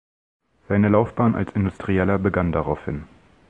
Seine 0.67 0.89
Laufbahn 0.89 1.35
als 1.35 1.51
Industrieller 1.51 2.17
begann 2.17 2.51
daraufhin. 2.51 3.03